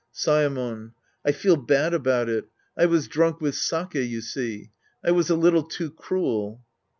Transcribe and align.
Saemon. 0.11 0.93
I 1.23 1.31
feel 1.31 1.55
bad 1.57 1.93
about 1.93 2.27
it. 2.27 2.47
I 2.75 2.87
was 2.87 3.07
drunk 3.07 3.39
with 3.39 3.53
sake, 3.53 3.93
you 3.93 4.21
see. 4.21 4.71
I 5.05 5.11
was 5.11 5.29
a 5.29 5.35
little 5.35 5.61
too 5.61 5.91
cruel. 5.91 6.65